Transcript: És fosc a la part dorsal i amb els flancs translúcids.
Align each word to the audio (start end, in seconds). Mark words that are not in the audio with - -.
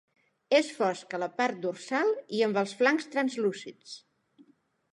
És 0.59 0.69
fosc 0.77 1.11
a 1.17 1.19
la 1.23 1.27
part 1.41 1.59
dorsal 1.65 2.09
i 2.37 2.41
amb 2.47 2.59
els 2.63 2.73
flancs 2.81 3.07
translúcids. 3.17 3.95